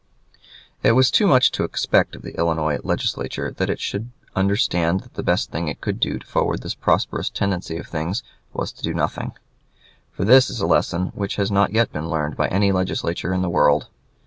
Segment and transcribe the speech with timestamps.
[0.81, 5.13] It was too much to expect of the Illinois Legislature that it should understand that
[5.13, 8.81] the best thing it could do to forward this prosperous tendency of things was to
[8.83, 9.33] do nothing;
[10.11, 13.43] for this is a lesson which has not yet been learned by any legislature in
[13.43, 13.89] the world.